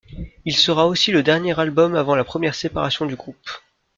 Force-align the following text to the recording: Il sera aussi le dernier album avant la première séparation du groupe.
Il 0.45 0.57
sera 0.57 0.87
aussi 0.87 1.11
le 1.11 1.21
dernier 1.21 1.59
album 1.59 1.93
avant 1.95 2.15
la 2.15 2.23
première 2.23 2.55
séparation 2.55 3.05
du 3.05 3.15
groupe. 3.15 3.47